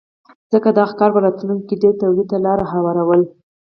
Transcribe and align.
ځکه 0.51 0.69
دغه 0.79 0.93
کار 0.99 1.09
په 1.15 1.19
راتلونکې 1.25 1.65
کې 1.67 1.81
ډېر 1.83 1.93
تولید 2.01 2.27
ته 2.31 2.37
لار 2.45 2.59
هواروله 2.71 3.27